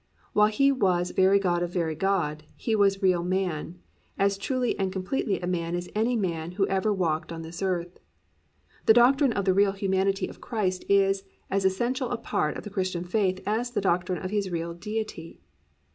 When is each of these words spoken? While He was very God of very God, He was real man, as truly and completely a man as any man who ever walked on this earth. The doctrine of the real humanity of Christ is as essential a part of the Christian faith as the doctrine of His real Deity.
While 0.33 0.47
He 0.47 0.71
was 0.71 1.11
very 1.11 1.37
God 1.37 1.61
of 1.61 1.69
very 1.69 1.93
God, 1.93 2.41
He 2.55 2.75
was 2.75 3.03
real 3.03 3.23
man, 3.23 3.77
as 4.17 4.35
truly 4.39 4.75
and 4.79 4.91
completely 4.91 5.39
a 5.39 5.45
man 5.45 5.75
as 5.75 5.89
any 5.93 6.15
man 6.15 6.53
who 6.53 6.65
ever 6.69 6.91
walked 6.91 7.31
on 7.31 7.43
this 7.43 7.61
earth. 7.61 7.99
The 8.87 8.95
doctrine 8.95 9.31
of 9.31 9.45
the 9.45 9.53
real 9.53 9.73
humanity 9.73 10.27
of 10.27 10.41
Christ 10.41 10.85
is 10.89 11.23
as 11.51 11.65
essential 11.65 12.09
a 12.09 12.17
part 12.17 12.57
of 12.57 12.63
the 12.63 12.71
Christian 12.71 13.03
faith 13.03 13.41
as 13.45 13.69
the 13.69 13.79
doctrine 13.81 14.17
of 14.17 14.31
His 14.31 14.49
real 14.49 14.73
Deity. 14.73 15.39